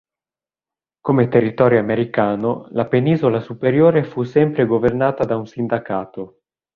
Come 0.99 1.27
territorio 1.27 1.77
americano, 1.77 2.65
la 2.71 2.87
penisola 2.87 3.39
superiore 3.39 4.03
fu 4.03 4.23
sempre 4.23 4.65
governata 4.65 5.25
da 5.25 5.35
un 5.37 5.45
sindacato. 5.45 6.39